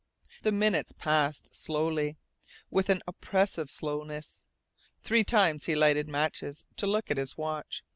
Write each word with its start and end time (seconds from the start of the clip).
The 0.41 0.51
minutes 0.51 0.93
passed 0.93 1.55
slowly 1.55 2.17
with 2.71 2.89
an 2.89 3.01
oppressive 3.05 3.69
slowness. 3.69 4.45
Three 5.03 5.23
times 5.23 5.65
he 5.65 5.75
lighted 5.75 6.07
matches 6.07 6.65
to 6.77 6.87
look 6.87 7.11
at 7.11 7.17
his 7.17 7.37
watch. 7.37 7.83